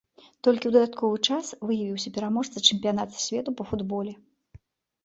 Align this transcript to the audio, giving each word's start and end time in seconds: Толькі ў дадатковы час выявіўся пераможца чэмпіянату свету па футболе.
Толькі 0.45 0.65
ў 0.69 0.73
дадатковы 0.75 1.17
час 1.27 1.51
выявіўся 1.73 2.13
пераможца 2.17 2.65
чэмпіянату 2.67 3.23
свету 3.29 3.49
па 3.63 3.71
футболе. 3.75 4.13